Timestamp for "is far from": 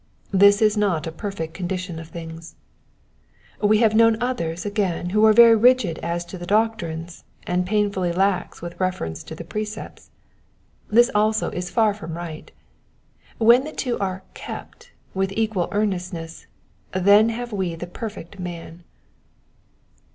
11.51-12.17